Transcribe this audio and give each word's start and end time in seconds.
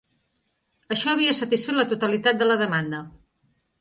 Això 0.95 1.11
havia 1.13 1.35
satisfet 1.41 1.77
la 1.81 1.87
totalitat 1.91 2.41
de 2.41 2.49
la 2.49 2.57
demanda. 2.63 3.03